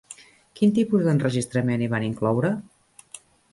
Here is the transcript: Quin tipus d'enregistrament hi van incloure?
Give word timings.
Quin 0.59 0.73
tipus 0.77 1.03
d'enregistrament 1.09 1.85
hi 1.85 1.91
van 1.93 2.09
incloure? 2.09 2.53